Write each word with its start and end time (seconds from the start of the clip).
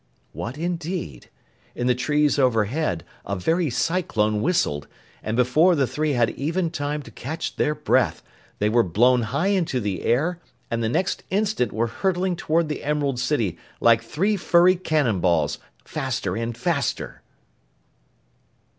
What 0.31 0.57
indeed? 0.57 1.29
In 1.75 1.85
the 1.85 1.93
trees 1.93 2.39
overhead, 2.39 3.03
a 3.23 3.35
very 3.35 3.69
cyclone 3.69 4.41
whistled, 4.41 4.87
and 5.21 5.37
before 5.37 5.75
the 5.75 5.85
three 5.85 6.13
had 6.13 6.31
even 6.31 6.71
time 6.71 7.03
to 7.03 7.11
catch 7.11 7.55
their 7.55 7.75
breath, 7.75 8.23
they 8.57 8.67
were 8.67 8.81
blown 8.81 9.21
high 9.21 9.49
into 9.49 9.79
the 9.79 10.01
air 10.01 10.39
and 10.71 10.81
the 10.81 10.89
next 10.89 11.21
instant 11.29 11.71
were 11.71 11.85
hurtling 11.85 12.35
toward 12.35 12.67
the 12.67 12.83
Emerald 12.83 13.19
City 13.19 13.59
like 13.79 14.01
three 14.01 14.37
furry 14.37 14.75
cannonballs, 14.75 15.59
faster 15.85 16.35
and 16.35 16.57
faster. 16.57 17.21